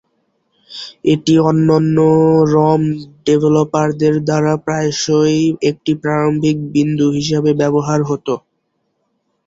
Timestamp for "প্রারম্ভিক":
6.01-6.57